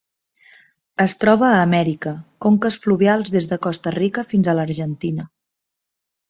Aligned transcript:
Es 1.03 1.13
troba 1.23 1.49
a 1.49 1.59
Amèrica: 1.65 2.13
conques 2.45 2.79
fluvials 2.87 3.29
des 3.37 3.49
de 3.53 3.61
Costa 3.67 3.95
Rica 3.97 4.25
fins 4.33 4.51
a 4.51 4.57
l'Argentina. 4.63 5.29